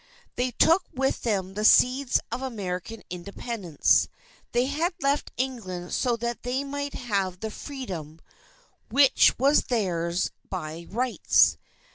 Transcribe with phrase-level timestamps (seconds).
[0.35, 4.07] They took with them the seeds of American Independence.
[4.51, 8.19] They had left England so that they might have the freedom
[8.89, 11.55] which was theirs by rights.